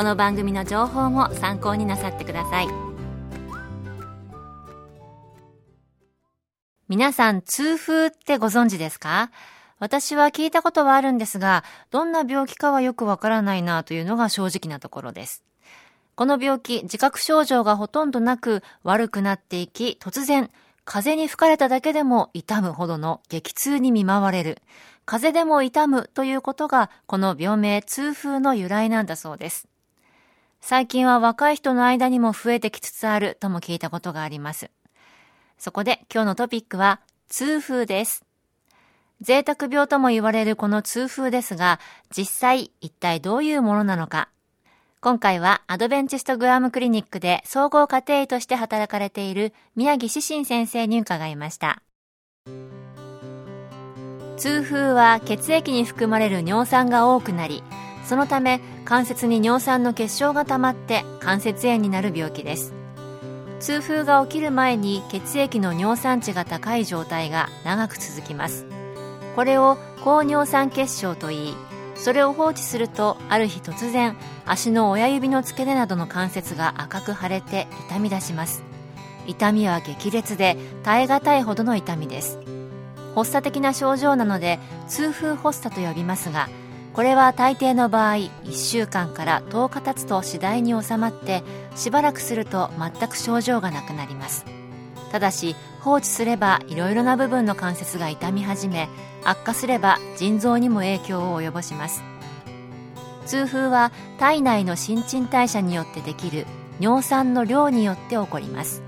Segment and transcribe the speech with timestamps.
[0.00, 2.68] この番組の情報も参考になさってください
[6.88, 9.30] 皆さん痛風ってご存知ですか？
[9.78, 15.44] 私は聞いたことはあるんですが、どんな病気かはよくわからないなというのが正直なところです。
[16.14, 20.48] この病気、自覚症状がほとんどなく悪くなっていき、突然、
[20.86, 24.62] 風に吹かれただけでも痛むほどの激痛に見舞われる。
[25.04, 29.68] 風でも痛むということが、この病名痛風の由来なんだそうです。
[30.60, 34.70] 最近は若い人の間にも増えてきつつあるとも聞いたことがあります。
[35.58, 38.24] そこで今日のトピックは痛風です。
[39.20, 41.80] 贅沢病とも言われるこの痛風ですが、
[42.16, 44.28] 実際一体どういうものなのか。
[45.00, 51.82] 今回はアドベンチストグアムクリニックで総合家庭医として働かれている宮城志信先生に伺いました。
[54.36, 57.62] 痛風は血液に含まれる尿酸が多くなり、
[58.10, 62.74] そのため関節に尿酸の結晶が溜まって関節炎になる病気です。
[63.60, 68.66] 痛風が起きる前に血液の尿酸値が高い状態が長く続きます。
[69.36, 71.54] これを高尿酸結晶といい
[71.94, 78.64] それを放置するとある日突然足の親指の付け根などの関節が赤く腫れて痛み出します。
[79.28, 82.40] 痛みは激烈で耐え難いほどの痛みです。
[83.14, 86.48] 発作的な症状なので痛風発作と呼びますが
[86.92, 91.42] これは大抵の場合1週間から10日経つと次第に収まって
[91.76, 94.44] しばらくすると全く症状がなくなります。
[95.12, 98.88] ただし放置すればいろいろな部分の関節が痛み始め
[99.24, 102.02] 悪化すれば腎臓にも影響を及ぼします。
[103.26, 106.46] 痛風は体内の新陳代謝によってできる
[106.80, 108.82] 尿酸の量によって起こります。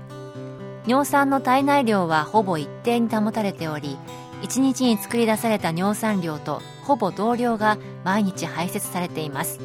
[0.85, 3.97] 尿酸の体内量はほぼ一定に保たれており
[4.41, 9.59] 1日に作り出された尿酸量とほぼ同量が毎日排泄されています。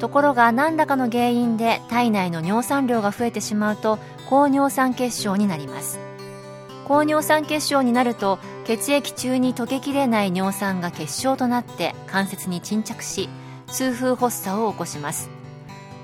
[0.00, 3.98] ところが何らかの原因で体内の尿酸量が増えてしまうと
[4.28, 5.98] 高尿酸血症になります。
[6.88, 13.28] 高尿酸血症になると血液中に溶けきれない尿酸が結晶となって関節に沈着し
[13.68, 15.30] 痛風発作を起こします。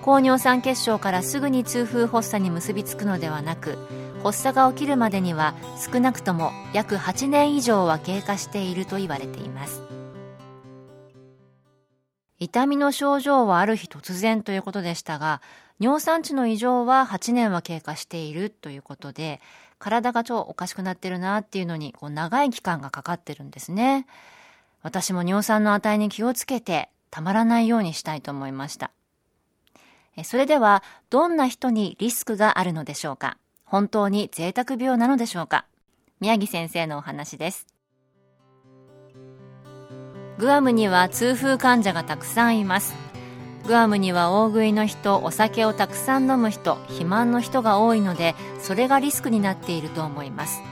[0.02, 3.76] 高尿酸血症からすぐに痛風発作に結びつくのではなく
[4.22, 5.54] 発作が起きるまでには
[5.92, 9.97] 少なくとも約8年以上は経過していると言われています。
[12.40, 15.42] 痛みの症状はある日突然ということでしたが
[15.80, 19.40] 尿酸値の異常は8年は経過しているということで
[19.78, 24.06] 体が超おかしくなってるなっていうのにこう長い期間がかかってるんですね。
[24.82, 28.90] 私も尿酸の値に気をつけてたまらないようにしたいと思いました。
[30.24, 33.36] それではどんな人にリスクがあるのでしょうか？
[33.64, 35.64] 本当に贅沢病なのでしょうか？
[36.18, 37.66] 宮城先生のお話です。
[40.38, 42.94] グアムには痛風患者がたくさんいます。
[43.66, 50.62] グアムには大食いの人、お酒をたくさん飲む人、肥満の人が多いので、それがリスクになっていると思います。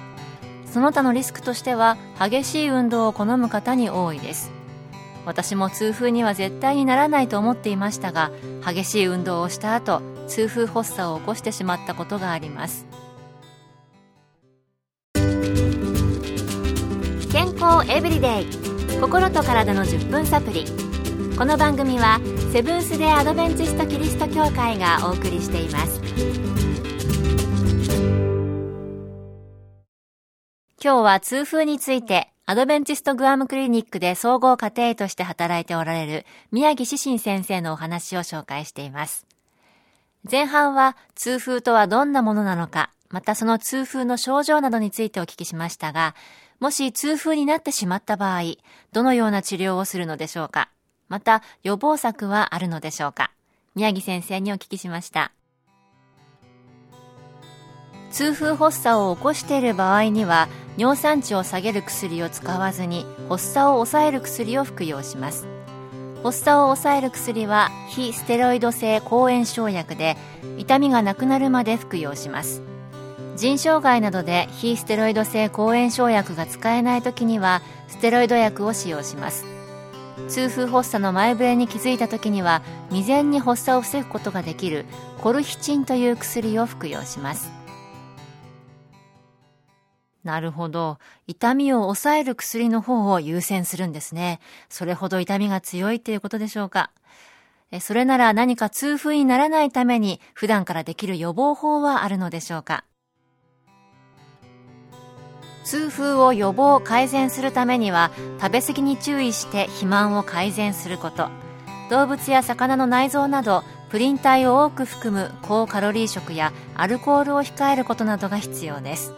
[0.73, 4.57] その他のリスクとしては、激しい運動を好む方に多いです。
[5.27, 8.31] 私も痛風には絶対にならないと思っていましたが
[8.65, 12.87] 激しい運動をした後痛風発作を起こしてしまったことがあります
[17.33, 18.66] 健康エブリデイ
[19.01, 20.65] 心と体の10分サプリ
[21.37, 22.21] この番組は
[22.53, 26.01] セブンス・デ・アドベンチスト・キリスト教会がお送りしています
[30.83, 39.27] 今日は痛風についてアドベンチストグアムクリニックで総合家庭医として働いておられる宮城志信先生のお話を紹介しています。
[40.31, 46.15] 前半は痛風とはどんなものなのか、またその痛風の症状などについてお聞きしましたが、
[46.59, 48.43] もし痛風になってしまった場合、
[48.93, 50.71] どのような治療をするのでしょうか？
[51.09, 53.31] また予防策はあるのでしょうか？
[53.75, 55.33] 宮城先生にお聞きしました。
[58.11, 60.49] 痛風発作を起こしている場合には
[60.79, 65.47] 尿酸値を下げる薬を使わずに発作を抑える薬を服用します。
[66.23, 70.17] 発作を抑える薬は非ステロイド性抗炎症薬で
[70.57, 72.63] 痛みがなくなるまで服用します。
[73.37, 79.45] 腎障害などで非ステロイド性抗炎症薬が使えない時にはステロイド薬を使用します
[80.29, 84.87] 痛風発作の前触れに気づいた時には未然に発作を防ぐことができる
[85.21, 87.53] コルヒチンという薬を服用します
[90.25, 90.99] なるほど。
[91.29, 94.41] 痛みを抑える薬の方を優先するんですね。
[94.69, 96.91] それほど痛みが強いということでしょうか。
[97.81, 102.85] それなら何か痛風にならないために普段からできる予防法はあるのでしょうか。
[105.67, 111.29] 痛風を予防改善するためには食べ過ぎに注意して肥満を改善すること。
[111.91, 119.13] 動物や魚の内臓などプリン体を多く含む高カロリー食やアルコールを控えることなどが必要です。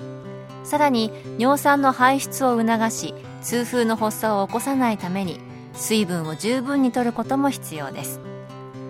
[0.64, 5.40] さらに尿酸の排出を促し痛風の発作を起こさないために
[5.74, 8.20] 水分を十分に摂ることも必要です。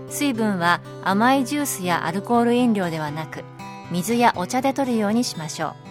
[0.09, 3.43] 水分は甘いジュースやアルコール飲料ではなく
[3.91, 5.88] 水やお茶で摂るようにしましょう。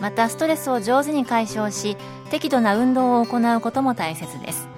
[0.00, 1.96] またストレスを上手に解消し
[2.30, 4.68] 適度な運動を行うことも大切です。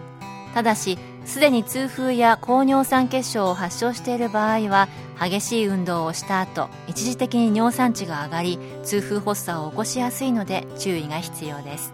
[0.55, 4.89] ただしすでに痛風や高尿酸血症を発症している場合は
[5.21, 11.93] 激しい運動をした後一時的に尿酸値が上がり痛風発作を起こしやすいので注意が必要です。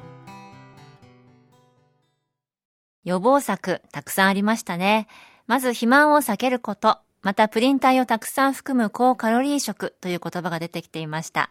[3.04, 5.06] 予防策たくさんありましたね。
[5.46, 6.99] まず肥満を避けること。
[7.22, 11.50] またプリン体をたくさん含む高カロリー食という言葉が出てきていました。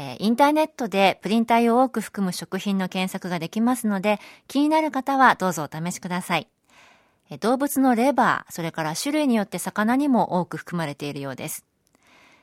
[0.00, 4.18] えインターネットでプリン体を多く含む食品の検索ができますので、
[4.48, 6.48] 気になる方はどうぞお試しください。
[7.40, 11.64] 動物のレバー、それから種類によって魚にも多く含まれているようです。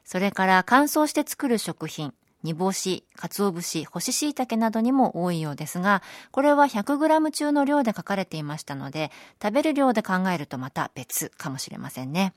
[0.05, 2.13] それから乾燥して作る食品、
[2.43, 6.01] 煮干し、鰹節、干し椎茸などにも多いようですが、
[6.31, 9.11] これは 100g 中の量で書かれていましたので、
[9.41, 12.33] 食べる量で考えるとまた別かもしれませんね。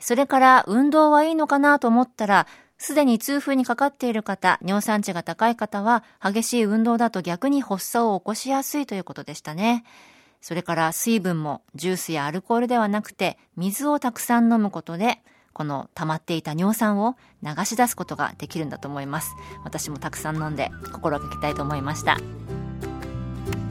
[0.00, 2.46] それから運動はいいのかなと思ったら、
[2.78, 9.84] すでに痛風にかかっている方、尿酸値が高い方は、激しい運動だと逆に発作を起こしやすいということでしたね。
[10.40, 15.20] それから水分もジュースやアルコールではなくて、水をたくさん飲むことで、
[15.52, 19.34] この溜まっていた尿酸を流し出すことができるんだと思います。
[19.64, 22.16] 私もたくさん飲んで心がけたいと思いました。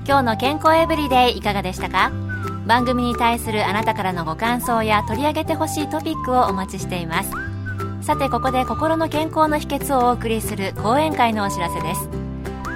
[0.05, 2.11] 今日の健康エブリデイいかがでしたか？
[2.65, 7.46] 番組に対するあなたからのご感想や取り上げてほしいトピックをお待ちしています。
[8.07, 12.07] さてここで心の健康の秘訣をお送りする講演会のお知らせです。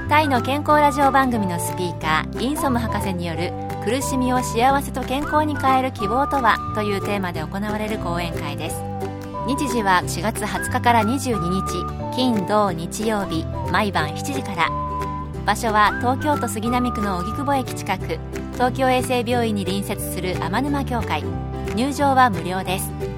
[0.10, 3.54] タイの健康ラジオ番組のスピーカーインソム博士による
[3.86, 8.84] 苦しみを幸せと健康に変える希望とはというテーマで行われる講演会です。
[9.48, 14.70] 日時は4月20日から22日金土日曜日毎晩7時から。
[15.46, 18.20] 場所は東京都杉並区の荻窪駅近く
[18.56, 21.24] 東京衛生病院に隣接する天沼協会。
[21.74, 23.11] 入場は無料です。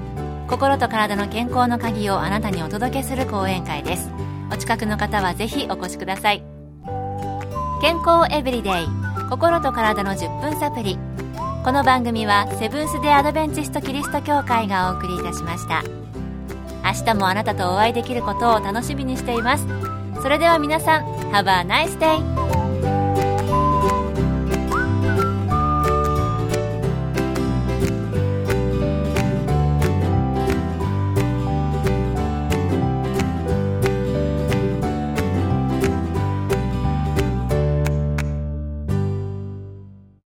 [0.48, 4.10] 心と体の健康の鍵をあなたにお届けする講演会です。
[4.52, 6.44] お近くの方はぜひお越しください。
[7.80, 8.86] 健康エブリデイ
[9.30, 10.98] 心と体の10分サプリ
[11.64, 15.82] この番組はセブンス・デ・アドベンチスト・キリスト教会がお送りいたしました。
[16.84, 19.66] 明日もあなたとお会いできることを楽しみにしています。
[20.20, 22.63] それでは皆さん Have a nice day!